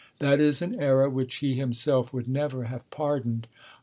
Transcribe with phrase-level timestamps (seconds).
[0.17, 3.45] That is an error which he himself would never have pardoned.